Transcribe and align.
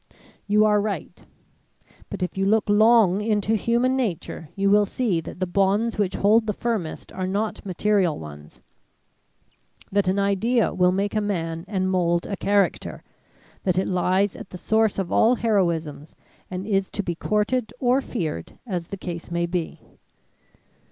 You 0.47 0.65
are 0.65 0.81
right; 0.81 1.23
but 2.09 2.23
if 2.23 2.35
you 2.35 2.43
look 2.43 2.67
long 2.67 3.21
into 3.21 3.53
human 3.53 3.95
nature, 3.95 4.49
you 4.55 4.71
will 4.71 4.87
see 4.87 5.21
that 5.21 5.39
the 5.39 5.45
bonds 5.45 5.99
which 5.99 6.15
hold 6.15 6.47
the 6.47 6.53
firmest 6.53 7.11
are 7.13 7.27
not 7.27 7.63
material 7.67 8.17
ones 8.17 8.61
that 9.91 10.07
an 10.07 10.17
idea 10.17 10.73
will 10.73 10.91
make 10.91 11.13
a 11.15 11.21
man 11.21 11.65
and 11.67 11.91
mould 11.91 12.25
a 12.25 12.35
character 12.35 13.03
that 13.61 13.77
it 13.77 13.87
lies 13.87 14.35
at 14.35 14.49
the 14.49 14.57
source 14.57 14.97
of 14.97 15.11
all 15.11 15.35
heroisms 15.35 16.15
and 16.49 16.65
is 16.65 16.89
to 16.89 17.03
be 17.03 17.13
courted 17.13 17.71
or 17.79 18.01
feared 18.01 18.57
as 18.65 18.87
the 18.87 18.97
case 18.97 19.29
may 19.29 19.45
be. 19.45 19.81